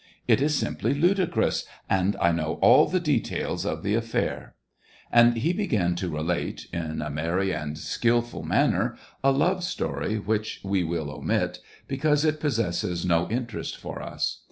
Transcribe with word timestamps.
"It 0.27 0.41
is 0.41 0.55
simply 0.57 0.95
ludicrous, 0.95 1.63
and 1.87 2.15
I 2.19 2.31
know 2.31 2.55
all 2.63 2.87
the 2.87 2.99
details 2.99 3.67
of 3.67 3.83
the 3.83 3.93
affair." 3.93 4.55
And 5.11 5.37
he 5.37 5.53
began 5.53 5.93
to 5.97 6.09
relate— 6.09 6.65
in 6.73 7.03
a 7.03 7.11
merry, 7.11 7.51
and 7.51 7.77
skilful 7.77 8.41
manner— 8.41 8.97
a 9.23 9.31
love 9.31 9.63
story, 9.63 10.17
which 10.17 10.59
we 10.63 10.83
will 10.83 11.11
omit, 11.11 11.11
6o 11.11 11.17
SEVASTOPOL 11.17 11.61
IN 11.61 11.87
MAY. 11.87 11.87
because 11.95 12.25
it 12.25 12.39
possesses 12.39 13.05
no 13.05 13.29
interest 13.29 13.77
for 13.77 14.01
us. 14.01 14.39